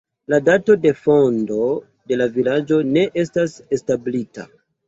[0.33, 1.59] La dato de fondo
[2.13, 4.49] de la vilaĝo ne estas establita.